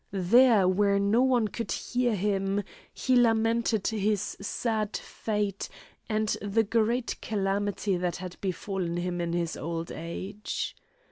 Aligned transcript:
There, 0.09 0.67
where 0.67 0.97
no 0.97 1.21
one 1.21 1.47
could 1.47 1.71
hear 1.71 2.15
him, 2.15 2.63
he 2.91 3.15
lamented 3.15 3.85
his 3.85 4.35
sad 4.41 4.97
fate, 4.97 5.69
and 6.09 6.27
the 6.41 6.63
great 6.63 7.17
calamity 7.21 7.97
that 7.97 8.15
had 8.15 8.37
befallen 8.41 8.97
him 8.97 9.21
in 9.21 9.33
his 9.33 9.55
old 9.55 9.91
age. 9.91 10.75